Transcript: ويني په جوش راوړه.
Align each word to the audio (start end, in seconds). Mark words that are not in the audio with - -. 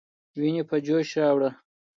ويني 0.37 0.63
په 0.69 0.75
جوش 0.85 1.09
راوړه. 1.21 1.49